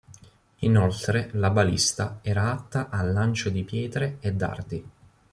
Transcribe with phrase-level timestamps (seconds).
[0.61, 4.89] Inoltre la balista era atta al lancio di pietre e dardi.